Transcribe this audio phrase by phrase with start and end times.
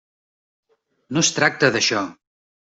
[1.17, 2.05] No es tracta d'això.